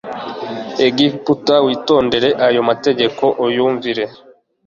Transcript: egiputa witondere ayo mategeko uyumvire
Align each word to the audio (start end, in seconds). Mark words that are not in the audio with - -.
egiputa 0.87 1.55
witondere 1.65 2.29
ayo 2.47 2.61
mategeko 2.69 3.23
uyumvire 3.45 4.05